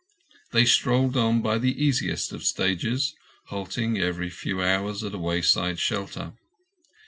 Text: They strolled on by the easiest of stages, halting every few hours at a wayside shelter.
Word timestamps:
They 0.51 0.65
strolled 0.65 1.15
on 1.15 1.43
by 1.43 1.59
the 1.59 1.79
easiest 1.85 2.31
of 2.33 2.43
stages, 2.43 3.13
halting 3.49 3.99
every 3.99 4.31
few 4.31 4.59
hours 4.63 5.03
at 5.03 5.13
a 5.13 5.19
wayside 5.19 5.77
shelter. 5.77 6.33